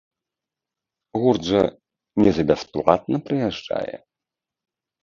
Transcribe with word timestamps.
Гурт 1.25 1.45
жа 1.49 1.61
не 2.25 2.35
за 2.39 2.47
бясплатна 2.53 3.17
прыязджае! 3.31 3.95